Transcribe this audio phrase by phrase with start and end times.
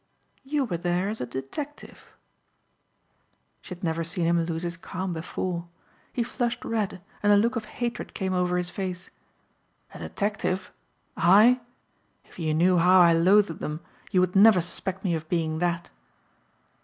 [0.43, 2.11] "You were there as a detective."
[3.61, 5.67] She had never seen him lose his calm before.
[6.11, 9.11] He flushed red and a look of hatred came over his face.
[9.93, 10.71] "A detective!
[11.15, 11.61] I?
[12.25, 15.91] If you knew how I loathed them you would never suspect me of being that."